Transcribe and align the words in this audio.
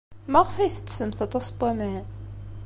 Maɣef 0.31 0.55
ay 0.57 0.71
tettessemt 0.75 1.19
aṭas 1.25 1.47
n 1.51 1.53
waman? 1.59 2.05